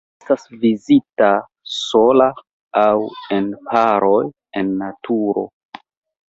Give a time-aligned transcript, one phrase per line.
[0.19, 1.27] Ĝi estas vidata
[1.73, 2.27] sola
[2.85, 2.97] aŭ
[3.37, 4.19] en paroj
[4.63, 5.47] en naturo.